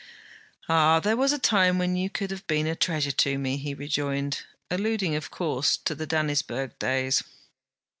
'Ah, 0.67 0.99
there 0.99 1.15
was 1.15 1.31
a 1.31 1.37
time 1.37 1.77
when 1.77 1.95
you 1.95 2.09
could 2.09 2.31
have 2.31 2.47
been 2.47 2.65
a 2.65 2.75
treasure 2.75 3.11
to 3.11 3.37
me,' 3.37 3.57
he 3.57 3.75
rejoined; 3.75 4.41
alluding 4.71 5.15
of 5.15 5.29
course 5.29 5.77
to 5.77 5.93
the 5.93 6.07
Dannisburgh 6.07 6.73
days. 6.79 7.23